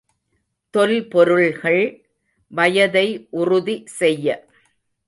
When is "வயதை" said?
2.51-3.07